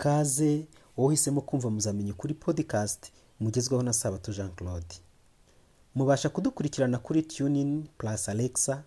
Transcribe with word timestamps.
ikaze 0.00 0.66
wowe 0.96 1.06
uhisemo 1.08 1.40
kumva 1.40 1.70
muzamenye 1.70 2.12
kuri 2.12 2.34
podcast 2.34 3.12
mugezweho 3.40 3.82
na 3.82 3.92
sabato 3.92 4.32
jean 4.32 4.50
claude 4.50 4.94
mubasha 5.94 6.28
kudukurikirana 6.28 6.98
kuri 6.98 7.22
tunin 7.22 7.88
plus 7.98 8.28
alexa 8.28 8.82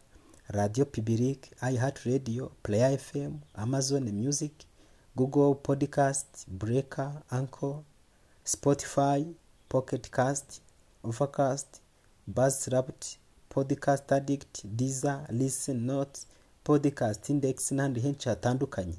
radio 0.47 0.85
public 0.85 1.51
iheart 1.71 1.97
radio 1.99 2.51
player 2.63 2.97
fm 2.99 3.33
amazon 3.53 4.11
music 4.11 4.51
google 5.15 5.55
podcast 5.55 6.47
breaker 6.47 7.21
anchor 7.29 7.81
spotify 8.43 9.25
pocket 9.69 10.09
cast 10.09 10.61
overcast 11.03 11.67
buzzsprout 12.27 13.05
podcast 13.49 14.11
addict 14.11 14.65
deezer 14.65 15.25
listen 15.29 15.85
notes 15.85 16.27
podcast 16.63 17.29
index 17.29 17.71
n'ahandi 17.71 17.99
henshi 17.99 18.29
hatandukanye. 18.29 18.97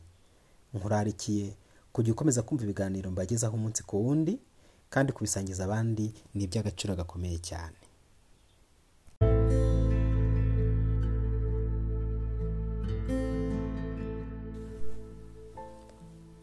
Nkurarikiye 0.74 1.54
kujya 1.95 2.12
ukomeza 2.14 2.42
kumva 2.46 2.62
ibiganiro 2.66 3.06
mbagezaho 3.14 3.54
umunsi 3.58 3.80
ku 3.89 3.94
wundi 4.04 4.34
kandi 4.93 5.11
kubisangiza 5.16 5.61
abandi 5.64 6.07
ni 6.34 6.43
iby'agaciro 6.46 6.93
gakomeye 7.00 7.39
cyane. 7.48 7.79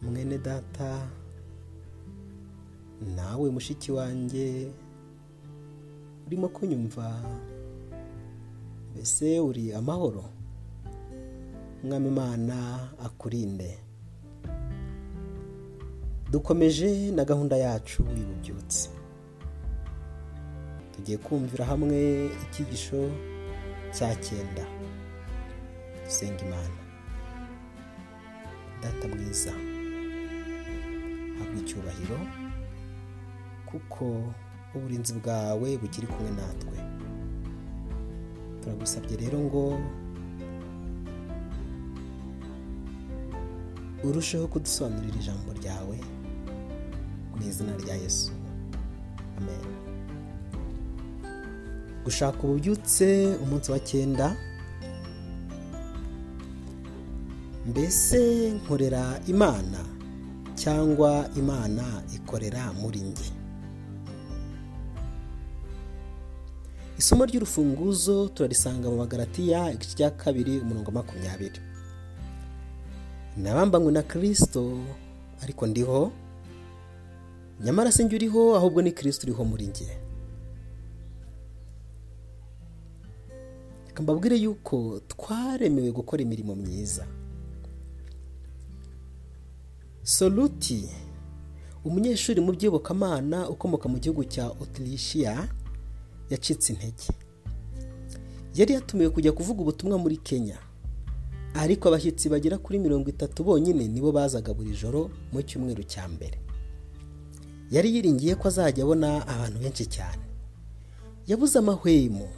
Mwene 0.02 0.38
data 0.38 1.08
nawe 3.16 3.50
mushiki 3.50 3.92
wanjye 3.92 4.70
urimo 6.26 6.48
kunyumva 6.48 7.06
mbese 8.90 9.40
uri 9.40 9.64
amahoro? 9.74 10.24
Mwami 11.84 12.08
imana 12.08 12.56
akurinde. 13.06 13.70
Dukomeje 16.32 17.10
na 17.12 17.24
gahunda 17.24 17.56
yacu 17.56 18.02
y'ububyutse 18.16 18.88
tugiye 20.92 21.18
kumvira 21.18 21.64
hamwe 21.64 22.26
icyigisho 22.44 23.00
cya 23.96 24.08
cyenda. 24.24 24.64
Dusenga 26.04 26.40
imana 26.46 26.76
data 28.82 29.04
mwiza. 29.08 29.52
Habwa 31.38 31.56
icyubahiro 31.62 32.18
kuko 33.68 34.04
uburinzi 34.74 35.12
bwawe 35.20 35.68
bukiri 35.80 36.06
kumwe 36.06 36.30
natwe. 36.38 36.78
Turagusabye 38.60 39.16
rero 39.16 39.38
ngo 39.46 39.62
urusheho 44.04 44.46
kudusobanurira 44.52 45.16
ijambo 45.20 45.52
ryawe 45.60 45.96
mu 47.42 47.48
izina 47.50 47.74
rya 47.82 47.94
yesu. 47.98 48.30
Amen. 49.38 49.62
Gushaka 52.04 52.38
ububyutse 52.42 53.36
umunsi 53.42 53.70
wa 53.72 53.78
cyenda. 53.80 54.36
Mbese 57.66 58.50
nkorera 58.50 59.20
imana 59.26 59.78
cyangwa 60.54 61.28
imana 61.36 62.02
ikorera 62.14 62.72
muri 62.72 63.00
njye? 63.00 63.30
Isomo 66.98 67.24
ry'urufunguzo 67.26 68.28
turarisanga 68.28 68.90
mu 68.90 68.96
magaratiya 68.96 69.72
igice 69.74 69.94
cya 69.96 70.10
kabiri 70.10 70.58
umurongo 70.60 70.86
wa 70.90 70.94
makumyabiri. 71.02 71.60
Nabambanywe 73.36 73.92
na 73.92 74.02
kirisito 74.02 74.78
ariko 75.42 75.66
ndiho 75.66 76.12
nyamara 77.64 77.92
si 77.92 78.04
njye 78.04 78.16
uriho 78.16 78.56
ahubwo 78.56 78.82
ni 78.82 78.92
kirisito 78.92 79.26
uriho 79.26 79.44
muri 79.44 79.66
njye. 79.66 79.98
Reka 83.86 84.02
mbabwire 84.02 84.36
yuko 84.36 85.00
twaremewe 85.08 85.92
gukora 85.92 86.22
imirimo 86.22 86.54
myiza. 86.56 87.06
Soluti 90.02 90.88
umunyeshuri 91.84 92.40
mu 92.40 92.52
by'iyobokamana 92.52 93.48
ukomoka 93.50 93.88
mu 93.88 93.98
gihugu 93.98 94.24
cya 94.24 94.46
otirishiya 94.50 95.48
yacitse 96.30 96.72
intege. 96.72 97.08
Yari 98.54 98.74
yatumiwe 98.74 99.10
kujya 99.10 99.32
kuvuga 99.32 99.60
ubutumwa 99.62 99.98
muri 99.98 100.16
kenya. 100.16 100.58
Ariko 101.54 101.88
abashyitsi 101.88 102.28
bagera 102.28 102.58
kuri 102.58 102.78
mirongo 102.78 103.10
itatu 103.10 103.44
bonyine 103.44 103.88
nibo 103.88 104.12
bazaga 104.12 104.54
buri 104.54 104.70
joro 104.76 105.10
mu 105.32 105.42
cyumweru 105.42 105.82
cya 105.84 106.08
mbere. 106.08 106.38
Yari 107.72 107.88
yiringiye 107.94 108.34
ko 108.36 108.48
azajya 108.48 108.84
abona 108.84 109.24
abantu 109.26 109.58
benshi 109.64 109.86
cyane. 109.88 110.22
Yabuze 111.26 111.58
amahwemo. 111.58 112.28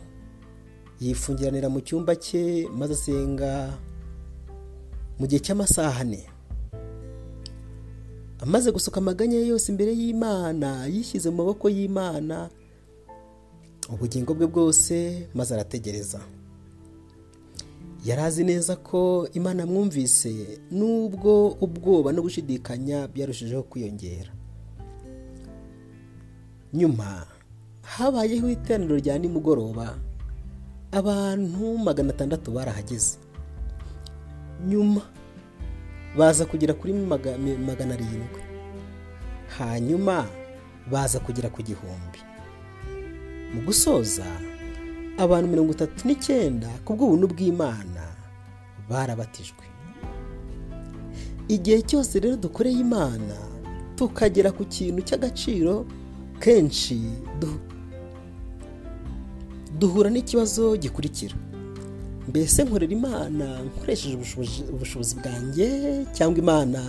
Yifungiranira 1.00 1.68
mu 1.68 1.80
cyumba 1.82 2.14
cye 2.16 2.68
maze 2.78 2.92
asenga 2.94 3.74
mu 5.18 5.26
gihe 5.26 5.40
cy'amasaha 5.42 6.00
ane. 6.06 6.22
Amaze 8.40 8.70
gusuka 8.70 9.00
amaganya 9.00 9.36
ye 9.38 9.46
yose 9.50 9.72
imbere 9.72 9.92
y'imana 9.96 10.86
yishyize 10.86 11.30
mu 11.30 11.36
maboko 11.42 11.66
y'imana 11.68 12.50
ubugingo 13.90 14.34
bwe 14.34 14.46
bwose 14.46 15.26
maze 15.34 15.54
arategereza. 15.54 16.20
Yari 18.04 18.22
azi 18.22 18.44
neza 18.44 18.76
ko 18.76 19.28
imana 19.32 19.62
amwumvise 19.64 20.60
nubwo 20.70 21.56
ubwoba 21.60 22.12
no 22.12 22.22
gushidikanya 22.22 23.08
byarushijeho 23.08 23.62
kwiyongera. 23.62 24.30
Nyuma 26.74 27.26
habayeho 27.82 28.50
iteraniro 28.50 28.96
rya 28.98 29.18
nimugoroba 29.18 29.94
abantu 30.92 31.78
magana 31.78 32.10
atandatu 32.10 32.50
barahageze. 32.50 33.18
Nyuma 34.66 35.02
baza 36.18 36.46
kugera 36.46 36.74
kuri 36.74 36.92
magana 37.66 37.94
arindwi. 37.94 38.42
Hanyuma 39.58 40.26
baza 40.90 41.18
kugera 41.20 41.48
ku 41.50 41.62
gihumbi. 41.62 42.18
Mu 43.54 43.60
gusoza 43.66 44.26
abantu 45.18 45.46
mirongo 45.50 45.72
itatu 45.72 46.08
n'icyenda 46.08 46.68
ku 46.84 46.94
bw'ubuntu 46.98 47.26
bw'imana 47.34 48.02
barabatijwe. 48.90 49.64
Igihe 51.48 51.82
cyose 51.86 52.18
rero 52.20 52.36
dukoreye 52.36 52.80
imana 52.80 53.36
tukagera 53.96 54.50
ku 54.50 54.64
kintu 54.64 55.02
cy'agaciro 55.06 55.86
kenshi 56.44 57.00
duhura 59.78 60.10
n'ikibazo 60.10 60.76
gikurikira. 60.76 61.34
Mbese 62.28 62.64
nkorera 62.64 62.92
imana 62.92 63.46
nkoresheje 63.64 64.16
ubushobozi 64.72 65.14
bwanjye 65.20 65.68
cyangwa 66.12 66.38
imana 66.38 66.80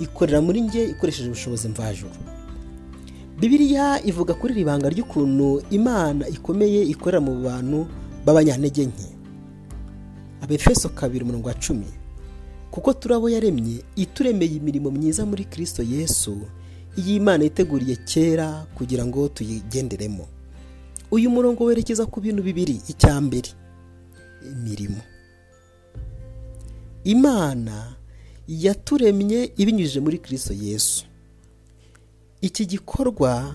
ikorera 0.00 0.40
muri 0.40 0.60
njye 0.60 0.84
ikoresheje 0.92 1.28
ubushobozi 1.28 1.68
mvajuru 1.68 2.12
bibiliya 3.40 4.00
ivuga 4.06 4.34
kuri 4.34 4.54
iri 4.54 4.64
banga 4.64 4.88
ry'ukuntu 4.88 5.62
imana 5.70 6.28
ikomeye 6.28 6.82
ikorera 6.84 7.20
mu 7.20 7.42
bantu 7.42 7.86
b'abanyantege 8.24 8.84
nke. 8.86 9.08
Abefeso 10.42 10.88
kabiri 10.88 11.24
umurongo 11.24 11.48
wa 11.48 11.54
cumi. 11.54 11.86
Kuko 12.70 12.92
turabo 12.92 13.28
yaremye 13.30 13.80
ituremeye 13.96 14.56
imirimo 14.60 14.90
myiza 14.90 15.26
muri 15.26 15.44
kirisito 15.44 15.82
yesu 15.82 16.36
iyi 16.96 17.14
imana 17.16 17.44
yiteguriye 17.44 17.96
kera 17.96 18.66
kugira 18.74 19.06
ngo 19.06 19.28
tuyigenderemo. 19.28 20.26
Uyu 21.10 21.30
murongo 21.30 21.64
werekeza 21.64 22.06
ku 22.06 22.20
bintu 22.20 22.42
bibiri. 22.42 22.80
Icya 22.88 23.20
mbere 23.20 23.48
imirimo. 24.42 25.00
Imana 27.04 27.94
yaturemye 28.48 29.52
ibinyujije 29.56 30.00
muri 30.00 30.18
kirisito 30.18 30.54
yesu. 30.54 31.04
Iki 32.40 32.66
gikorwa 32.66 33.54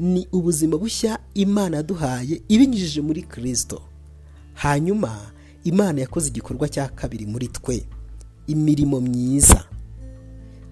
ni 0.00 0.28
ubuzima 0.32 0.76
bushya 0.78 1.18
imana 1.34 1.76
yaduhaye 1.76 2.42
ibinyujije 2.48 3.00
muri 3.00 3.22
kirisito 3.22 3.82
hanyuma 4.54 5.30
imana 5.64 6.00
yakoze 6.00 6.28
igikorwa 6.28 6.68
cya 6.68 6.88
kabiri 6.88 7.26
muri 7.26 7.48
twe. 7.48 7.84
Imirimo 8.46 9.00
myiza. 9.00 9.64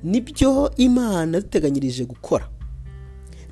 Ni 0.05 0.21
byo 0.21 0.71
imana 0.77 1.37
yaduteganyirije 1.37 2.05
gukora. 2.05 2.49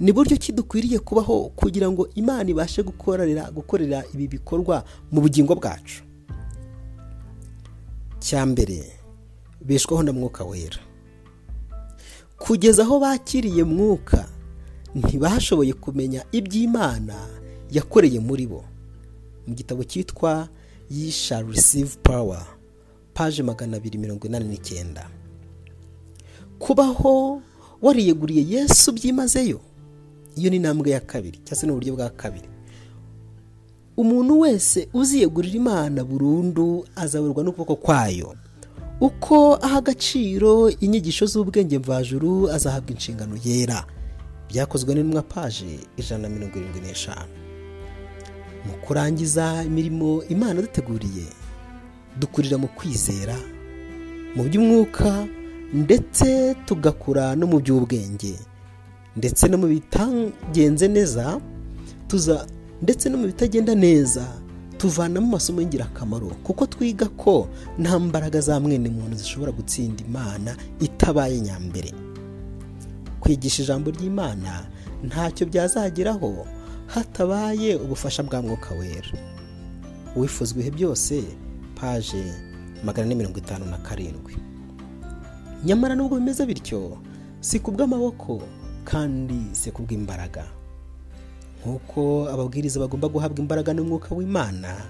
Ni 0.00 0.12
buryo 0.12 0.36
ki 0.36 0.52
dukwiriye 0.52 0.98
kubaho 0.98 1.48
kugira 1.56 1.90
ngo 1.90 2.08
imana 2.14 2.50
ibashe 2.50 2.82
gukorera 2.82 3.50
gukorera 3.50 4.04
ibi 4.14 4.28
bikorwa 4.28 4.84
mu 5.12 5.20
bugingo 5.20 5.54
bwacu? 5.54 6.02
Cya 8.20 8.46
mbere 8.46 8.92
beshwaho 9.64 10.02
na 10.02 10.12
mwuka 10.12 10.44
wera. 10.44 10.78
Kugeza 12.38 12.82
aho 12.82 13.00
bakiriye 13.00 13.64
mwuka 13.64 14.28
ntibashoboye 14.94 15.72
kumenya 15.72 16.24
iby'imana 16.32 17.14
yakoreye 17.70 18.20
muri 18.20 18.46
bo. 18.46 18.64
Mu 19.46 19.54
gitabo 19.54 19.84
cyitwa 19.84 20.48
ye 20.90 21.10
shall 21.10 21.46
receive 21.46 21.96
power 22.02 22.46
paje 23.14 23.42
magana 23.42 23.76
abiri 23.76 23.98
mirongo 23.98 24.26
inani 24.26 24.48
n'icyenda. 24.48 25.08
Kubaho 26.62 27.42
wariyeguriye 27.82 28.42
yesu 28.48 28.92
byimazeyo. 28.92 29.60
Iyo 30.36 30.50
ni 30.50 30.56
intambwe 30.56 30.90
ya 30.90 31.00
kabiri 31.00 31.38
cyangwa 31.44 31.56
se 31.60 31.66
n'uburyo 31.66 31.94
bwa 31.96 32.10
kabiri. 32.10 32.48
Umuntu 33.96 34.40
wese 34.40 34.88
uziyegurira 34.94 35.54
imana 35.56 36.04
burundu 36.04 36.86
azaburwa 36.96 37.44
n'ukuboko 37.44 37.76
kwayo. 37.76 38.34
Uko 39.00 39.58
aha 39.62 39.76
agaciro 39.78 40.70
inyigisho 40.70 41.26
z'ubwenge 41.26 41.78
mvajuru 41.78 42.50
azahabwa 42.50 42.90
inshingano 42.94 43.34
yera. 43.44 43.84
Byakozwe 44.48 44.94
n'intumwa 44.94 45.22
paje 45.22 45.80
ijana 45.96 46.22
na 46.22 46.34
mirongo 46.34 46.56
irindwi 46.58 46.80
n'eshanu. 46.80 47.32
Mu 48.66 48.72
kurangiza 48.86 49.64
imirimo 49.66 50.22
imana 50.28 50.60
duteguriye 50.62 51.26
dukurira 52.18 52.56
mu 52.58 52.68
kwizera 52.68 53.36
mu 54.36 54.42
by'umwuka 54.46 55.26
ndetse 55.72 56.54
tugakura 56.66 57.36
no 57.36 57.46
mu 57.46 57.60
by'ubwenge. 57.60 58.34
Ndetse 59.16 59.48
no 59.48 59.58
mu 59.58 59.66
bitagenze 59.66 60.88
neza 60.88 61.40
tuza 62.08 62.46
ndetse 62.82 63.08
no 63.08 63.18
mu 63.18 63.26
bitagenda 63.26 63.74
neza 63.74 64.24
tuvanamo 64.78 65.26
amasomo 65.28 65.60
y'ingirakamaro. 65.60 66.26
Kuko 66.44 66.66
twiga 66.66 67.06
ko 67.08 67.48
nta 67.78 67.98
mbaraga 67.98 68.40
za 68.40 68.60
mwene 68.60 68.88
muntu 68.88 69.16
zishobora 69.16 69.52
gutsinda 69.52 70.04
imana 70.04 70.56
itabaye 70.80 71.40
nyambere 71.40 71.92
kwigisha 73.20 73.62
ijambo 73.62 73.90
ry'imana 73.90 74.66
ntacyo 75.04 75.46
byazageraho 75.46 76.46
hatabaye 76.86 77.76
ubufasha 77.76 78.22
bwa 78.22 78.42
mwuka 78.42 78.74
wera. 78.74 79.12
Wifuzwa 80.16 80.54
ibihe 80.58 80.70
byose 80.70 81.22
paje 81.80 82.24
magana 82.84 83.06
ane 83.06 83.14
mirongo 83.14 83.38
itanu 83.38 83.64
na 83.70 83.78
karindwi. 83.78 84.36
Nyamara 85.64 85.94
nubwo 85.94 86.16
bimeze 86.18 86.46
bityo 86.46 86.98
si 87.40 87.58
ku 87.60 87.70
bw'amaboko 87.72 88.42
kandi 88.84 89.54
si 89.54 89.70
ku 89.70 89.82
bw'imbaraga. 89.82 90.44
Nk'uko 91.62 92.26
ababwiriza 92.30 92.80
bagomba 92.82 93.08
guhabwa 93.08 93.38
imbaraga 93.38 93.70
n'umwuka 93.74 94.14
w'imana 94.14 94.82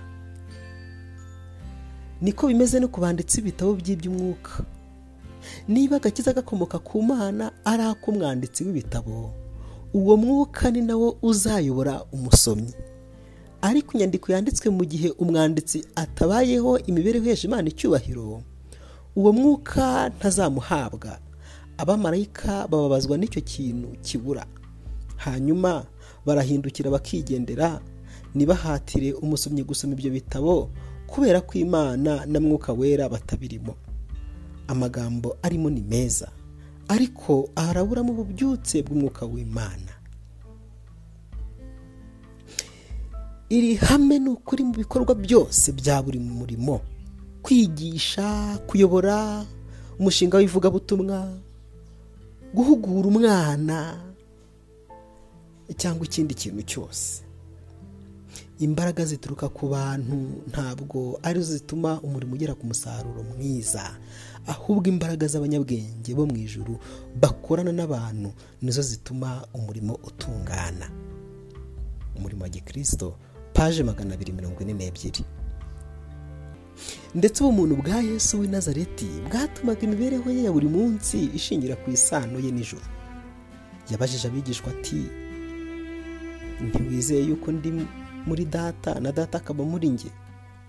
niko 2.21 2.47
bimeze 2.49 2.81
no 2.81 2.89
ku 2.89 3.01
banditsi 3.01 3.41
ibitabo 3.41 3.75
by'iby'umwuka. 3.77 4.65
Niba 5.69 5.97
agakiza 5.97 6.33
gakomoka 6.33 6.79
ku 6.79 7.03
mana 7.03 7.53
ari 7.65 7.83
ak'umwanditsi 7.83 8.65
w'ibitabo 8.65 9.31
uwo 9.95 10.17
mwuka 10.17 10.71
ni 10.71 10.81
nawo 10.81 11.19
uzayobora 11.23 12.05
umusomyi. 12.13 12.73
Ariko 13.63 13.93
inyandiko 13.95 14.33
yanditswe 14.33 14.71
mu 14.71 14.85
gihe 14.85 15.11
umwanditsi 15.19 15.85
atabayeho 15.95 16.79
imibereho 16.89 17.25
ihesha 17.27 17.47
imana 17.49 17.69
icyubahiro 17.69 18.43
uwo 19.17 19.33
mwuka 19.33 20.09
ntazamuhabwa. 20.09 21.19
Abamarayika 21.79 22.69
bababazwa 22.69 23.19
n'icyo 23.19 23.41
kintu 23.41 23.89
kibura. 24.03 24.47
Hanyuma 25.17 25.85
barahindukira 26.27 26.91
bakigendera 26.91 27.81
ntibahatire 28.35 29.13
umusomyi 29.13 29.63
gusoma 29.65 29.93
ibyo 29.95 30.11
bitabo 30.11 30.71
kubera 31.07 31.41
ko 31.41 31.59
imana 31.59 32.27
na 32.27 32.41
mwuka 32.41 32.73
wera 32.73 33.09
batabirimo. 33.09 33.75
Amagambo 34.69 35.37
arimo 35.43 35.71
ni 35.71 35.81
meza 35.81 36.29
ariko 36.89 37.49
haraburamo 37.57 38.13
ububyutse 38.13 38.83
bw'umwuka 38.83 39.27
w'imana. 39.27 39.93
Iri 43.49 43.75
hame 43.77 44.19
ni 44.19 44.29
ukuri 44.29 44.65
mu 44.65 44.73
bikorwa 44.75 45.15
byose 45.15 45.73
bya 45.73 46.03
buri 46.03 46.19
murimo. 46.19 46.81
Kwigisha 47.43 48.59
kuyobora 48.67 49.45
umushinga 49.99 50.37
w'ivugabutumwa 50.39 51.19
guhugura 52.55 53.07
umwana 53.09 53.99
cyangwa 55.77 56.05
ikindi 56.07 56.35
kintu 56.35 56.63
cyose. 56.63 57.23
Imbaraga 58.59 59.05
zituruka 59.05 59.49
ku 59.49 59.69
bantu 59.69 60.15
ntabwo 60.51 61.19
ari 61.23 61.43
zo 61.43 61.53
zituma 61.59 62.01
umurimo 62.01 62.35
ugera 62.35 62.55
ku 62.55 62.67
musaruro 62.67 63.23
mwiza. 63.23 63.97
Ahubwo 64.47 64.87
imbaraga 64.89 65.27
z'abanyabwenge 65.27 66.15
bo 66.15 66.27
mu 66.27 66.37
ijuru 66.37 66.79
bakorana 67.21 67.73
n'abantu 67.73 68.31
nizo 68.63 68.83
zituma 68.83 69.43
umurimo 69.55 69.99
utungana. 70.05 70.87
Umurimo 72.17 72.43
wa 72.45 72.49
gikirisito 72.53 73.17
paje 73.55 73.83
magana 73.83 74.15
abiri 74.15 74.33
mirongo 74.33 74.61
ine 74.63 74.73
n'ebyiri. 74.75 75.25
Ndetse 77.15 77.45
ubumuntu 77.45 77.77
bwa 77.77 77.97
yesu 78.01 78.41
w'i 78.41 78.49
nazareti 78.49 79.07
bwatumaga 79.31 79.81
imibereho 79.83 80.31
ye 80.31 80.43
ya 80.45 80.53
buri 80.53 80.69
munsi 80.69 81.31
ishingira 81.35 81.77
ku 81.77 81.91
isano 81.91 82.39
ye 82.41 82.51
nijoro 82.53 82.83
yabajije 83.91 84.29
abigishwa 84.29 84.69
ati 84.73 85.01
ntiwizeye 86.69 87.23
yuko 87.29 87.53
ndi 87.53 87.73
muri 88.27 88.45
data? 88.45 89.01
Na 89.01 89.13
data 89.13 89.39
akaba 89.39 89.65
muri 89.65 89.91
nge 89.91 90.09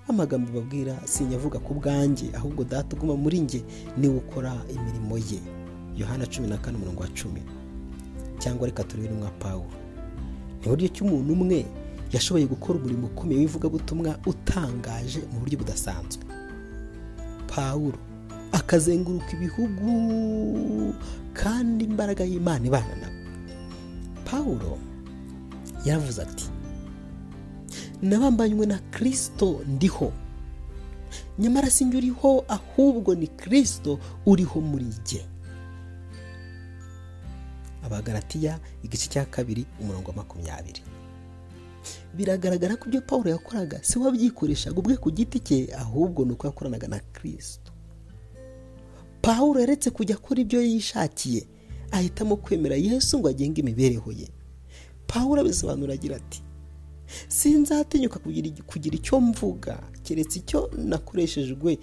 amagambo 0.07 0.51
babwira 0.51 0.95
sinyavuga 1.05 1.59
ku 1.59 1.73
bwanjye 1.73 2.25
ahubwo 2.35 2.63
data 2.63 2.95
uguma 2.97 3.15
muri 3.15 3.41
nge 3.41 3.63
ni 3.97 4.07
we 4.07 4.15
ukora 4.17 4.53
imirimo 4.75 5.17
ye. 5.17 5.39
Yohana 5.97 6.25
cumi 6.25 6.47
na 6.47 6.57
kane 6.57 6.77
umurongo 6.77 7.01
wa 7.01 7.07
cumi. 7.07 7.41
Cyangwa 8.39 8.67
reka 8.67 8.83
turebe 8.83 9.09
n'umwa 9.09 9.29
pawulo. 9.39 9.69
Ni 10.61 10.65
uburyo 10.67 10.89
ki 10.89 11.03
umuntu 11.03 11.33
umwe 11.33 11.65
yashoboye 12.13 12.45
gukora 12.45 12.79
umurimo 12.79 13.07
ukomeye 13.07 13.39
w'ivugabutumwa 13.39 14.19
utangaje 14.25 15.19
mu 15.31 15.39
buryo 15.39 15.57
budasanzwe. 15.59 16.23
Pawulo 17.47 17.97
akazenguruka 18.51 19.31
ibihugu 19.33 20.93
kandi 21.33 21.85
imbaraga 21.85 22.23
y'imana 22.23 22.65
ibana 22.65 22.95
nawe 23.01 23.17
pawulo 24.25 24.77
yaravuze 25.85 26.21
ati 26.21 26.45
nabambanywe 28.01 28.65
na 28.65 28.77
kirisito 28.93 29.61
ndiho. 29.67 30.11
Nyamara 31.39 31.69
si 31.69 31.85
njye 31.85 31.97
uriho 31.97 32.45
ahubwo 32.47 33.15
ni 33.15 33.27
kirisito 33.27 33.99
uriho 34.25 34.61
muri 34.61 34.85
jye. 35.05 35.25
Abagaratiya 37.85 38.59
igice 38.83 39.07
cya 39.09 39.25
kabiri 39.25 39.65
umurongo 39.81 40.09
wa 40.11 40.15
makumyabiri. 40.17 40.81
Biragaragara 42.13 42.75
ko 42.75 42.85
ibyo 42.87 43.01
paul 43.01 43.27
yakoraga 43.27 43.79
si 43.83 43.99
we 43.99 44.05
wabyikoreshaga 44.05 44.77
ubwe 44.79 44.97
ku 44.97 45.11
giti 45.11 45.39
cye 45.39 45.69
ahubwo 45.77 46.25
ni 46.25 46.31
uko 46.31 46.47
yakoranaga 46.47 46.87
na 46.87 46.99
kirisito 46.99 47.71
paul 49.21 49.59
yaretse 49.59 49.89
kujya 49.89 50.15
akora 50.15 50.41
ibyo 50.41 50.61
yishakiye 50.61 51.47
ahitamo 51.91 52.35
kwemera 52.35 52.75
yesu 52.75 53.19
ngo 53.19 53.27
agenge 53.29 53.61
imibereho 53.61 54.11
ye. 54.11 54.27
Paul 55.07 55.39
abisobanura 55.39 55.93
agira 55.93 56.15
ati 56.17 56.41
sinzatinyuka 57.27 58.19
kugira 58.67 58.95
icyo 58.97 59.21
mvuga 59.21 59.77
keretse 60.03 60.39
icyo 60.39 60.71
nakoreshejwe 60.77 61.77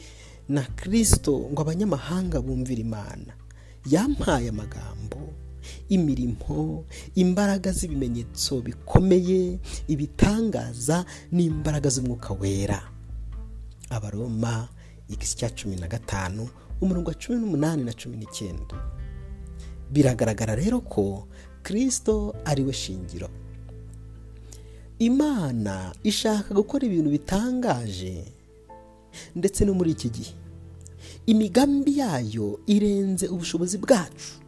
na 0.48 0.62
kirisito 0.62 1.38
ngo 1.52 1.62
abanyamahanga 1.62 2.40
bumvire 2.42 2.80
imana. 2.82 3.32
Yampaye 3.90 4.48
amagambo 4.48 5.30
imirimo 5.88 6.84
imbaraga 7.14 7.72
z'ibimenyetso 7.72 8.60
bikomeye 8.60 9.58
ibitangaza 9.88 11.04
n'imbaraga 11.32 11.88
z'umwuka 11.90 12.32
wera. 12.40 12.82
Abaroma 13.90 14.68
igice 15.08 15.36
cya 15.36 15.50
cumi 15.50 15.76
na 15.76 15.88
gatanu 15.88 16.48
umurongo 16.80 17.08
wa 17.10 17.14
cumi 17.18 17.38
n'umunani 17.38 17.84
na 17.84 17.92
cumi 17.92 18.16
n'icyenda. 18.16 18.76
Biragaragara 19.90 20.54
rero 20.54 20.80
ko 20.80 21.26
kirisito 21.64 22.34
ari 22.44 22.62
we 22.62 22.72
shingiro. 22.72 23.28
Imana 24.98 25.92
ishaka 26.04 26.54
gukora 26.54 26.84
ibintu 26.86 27.10
bitangaje 27.10 28.24
ndetse 29.34 29.64
no 29.64 29.74
muri 29.74 29.90
iki 29.96 30.08
gihe. 30.10 30.34
Imigambi 31.26 31.98
yayo 31.98 32.60
irenze 32.66 33.26
ubushobozi 33.28 33.78
bwacu. 33.78 34.40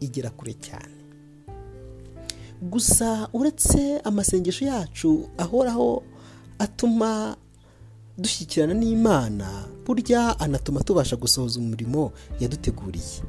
Igera 0.00 0.30
kure 0.30 0.52
cyane. 0.54 0.94
Gusa 2.62 3.28
uretse 3.32 4.00
amasengesho 4.04 4.64
yacu 4.64 5.28
ahoraho 5.38 6.02
atuma 6.58 7.36
dushyikirana 8.18 8.74
n'imana 8.74 9.64
burya 9.86 10.38
anatuma 10.40 10.80
tubasha 10.84 11.16
gusohoza 11.16 11.58
umurimo 11.60 12.12
yaduteguriye. 12.40 13.22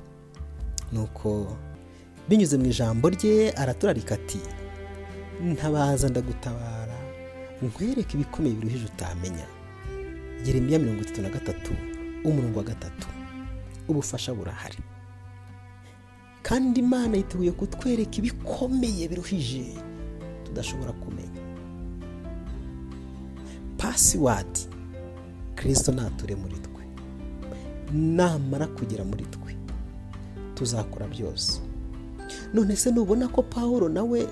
Nuko 0.91 1.57
binyuze 2.29 2.57
mu 2.57 2.65
ijambo 2.65 3.09
rye 3.09 3.51
araturarika 3.55 4.15
ati 4.15 4.39
ntabaza 5.43 6.09
ndagutabara 6.09 6.97
nkwereke 7.61 8.13
ibikomeye 8.17 8.55
biruhije 8.55 8.85
utamenya. 8.85 9.47
Yeremiya 10.45 10.79
mirongo 10.79 11.01
itatu 11.01 11.21
na 11.21 11.29
gatatu 11.29 11.71
umurongo 12.25 12.57
wa 12.59 12.65
gatatu. 12.65 13.07
Ubufasha 13.87 14.33
burahari. 14.33 14.77
Kandi 16.41 16.79
imana 16.79 17.17
yiteguye 17.17 17.51
kutwereka 17.51 18.17
ibikomeye 18.17 19.07
biruhije 19.07 19.65
tudashobora 20.45 20.91
kumenya. 20.91 21.41
Pasiwadi 23.77 24.67
kirisito 25.55 25.91
nature 25.91 26.35
muri 26.35 26.55
twe. 26.55 26.83
Namara 27.93 28.67
kugera 28.67 29.03
muri 29.05 29.25
twe 29.25 29.55
tuzakora 30.55 31.07
byose. 31.07 31.61
None 32.53 32.75
se 32.75 32.91
nubona 32.91 33.27
ko 33.27 33.41
paul 33.43 33.89
nawe 33.91 34.27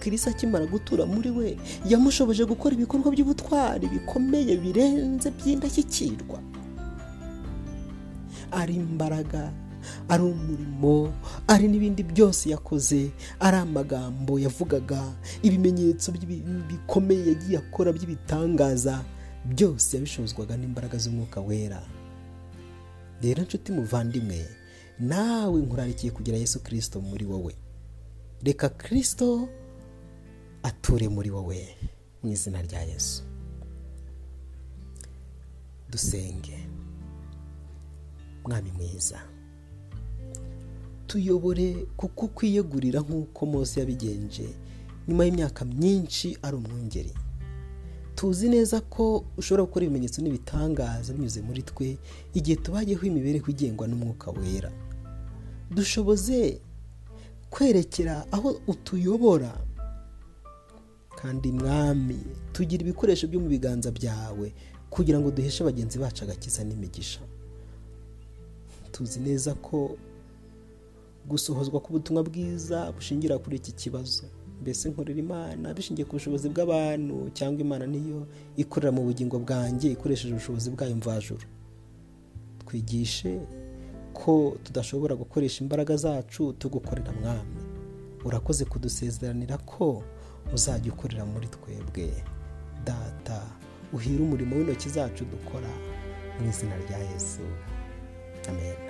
kirisi 0.00 0.28
akimara 0.30 0.66
gutura 0.66 1.06
muri 1.06 1.30
we 1.30 1.58
yamushoboje 1.88 2.44
gukora 2.44 2.74
ibikorwa 2.74 3.10
by'ubutwari 3.10 3.86
bikomeye 3.88 4.56
birenze 4.56 5.30
by'indashyikirwa. 5.30 6.38
Ari 8.52 8.74
imbaraga 8.78 9.50
ari 10.08 10.22
umurimo 10.22 11.12
ari 11.48 11.68
n'ibindi 11.68 12.02
byose 12.02 12.50
yakoze. 12.50 13.10
Ari 13.40 13.56
amagambo 13.56 14.38
yavugaga 14.38 15.02
ibimenyetso 15.42 16.12
bikomeye 16.68 17.28
yagiye 17.28 17.58
akora 17.58 17.92
by'ibitangaza 17.92 19.04
byose 19.44 19.96
yabishozwaga 19.96 20.56
n'imbaraga 20.56 20.98
z'umwuka 20.98 21.40
wera. 21.40 21.82
Rero 23.22 23.42
inshuti 23.42 23.72
muvandimwe 23.72 24.46
nawe 24.98 25.60
nkurarikiye 25.60 26.12
kugira 26.12 26.36
yesu 26.38 26.60
kirisito 26.62 27.00
muri 27.00 27.24
wowe? 27.24 27.54
Reka 28.42 28.68
kirisito 28.68 29.48
ature 30.62 31.08
muri 31.08 31.30
wowe 31.30 31.58
mu 32.22 32.30
izina 32.32 32.62
rya 32.62 32.80
yesu. 32.82 33.22
Dusenge 35.90 36.58
mwami 38.44 38.70
mwiza. 38.72 39.20
Tuyobore 41.06 41.86
kuko 41.96 42.28
kwiyegurira 42.28 43.00
nk'uko 43.00 43.46
Mose 43.46 43.80
yabigenje 43.80 44.48
nyuma 45.08 45.24
y'imyaka 45.24 45.64
myinshi 45.64 46.38
ari 46.42 46.56
umwungeri. 46.56 47.12
Tuzi 48.14 48.48
neza 48.48 48.80
ko 48.80 49.24
ushobora 49.36 49.62
gukora 49.66 49.84
ibimenyetso 49.84 50.22
n'ibitangaza 50.22 51.12
binyuze 51.12 51.42
muri 51.42 51.62
twe 51.62 51.98
igihe 52.34 52.56
tubayeho 52.56 53.02
imibereho 53.06 53.46
igengwa 53.50 53.88
n'umwuka 53.88 54.30
wera. 54.30 54.70
Dushoboze 55.70 56.60
kwerekera 57.50 58.24
aho 58.32 58.60
utuyobora? 58.66 59.52
Kandi 61.20 61.52
mwami 61.52 62.18
tugira 62.52 62.82
ibikoresho 62.82 63.26
byo 63.28 63.40
mu 63.40 63.48
biganza 63.48 63.90
byawe 63.90 64.52
kugira 64.90 65.18
ngo 65.20 65.30
duheshe 65.30 65.64
bagenzi 65.64 65.98
bacu 65.98 66.24
agakiza 66.24 66.64
n'imigisha. 66.64 67.20
Tuzi 68.92 69.20
neza 69.20 69.54
ko 69.58 69.96
gusohozwa 71.28 71.80
k'ubutumwa 71.80 72.22
bwiza 72.22 72.92
bushingira 72.92 73.38
kuri 73.38 73.56
iki 73.56 73.72
kibazo. 73.72 74.24
Mbese 74.62 74.88
nkorera 74.90 75.18
imana 75.20 75.74
bishingiye 75.74 76.04
ku 76.08 76.12
bushobozi 76.16 76.48
bw'abantu 76.48 77.30
cyangwa 77.36 77.60
imana 77.60 77.84
niyo 77.86 78.26
ikorera 78.56 78.92
mu 78.92 79.02
bugingo 79.04 79.36
bwanjye 79.38 79.90
ikoresheje 79.92 80.32
ubushobozi 80.34 80.70
bwayo 80.70 80.96
mvajuru. 80.96 81.44
Twigishe 82.66 83.40
ko 84.12 84.56
tudashobora 84.64 85.14
gukoresha 85.16 85.64
imbaraga 85.64 85.96
zacu 85.96 86.52
tugukorera 86.52 87.12
mwami. 87.12 87.60
Urakoze 88.24 88.64
kudusezeranira 88.64 89.58
ko 89.58 90.02
uzajya 90.54 90.92
ukorera 90.92 91.24
muri 91.26 91.48
twebwe. 91.48 92.08
Data 92.84 93.42
uhire 93.92 94.22
umurimo 94.22 94.56
w'intoki 94.56 94.88
zacu 94.88 95.24
dukora 95.24 95.68
mu 96.40 96.48
izina 96.48 96.76
rya 96.84 96.98
yesu. 96.98 97.42
Amen. 98.48 98.83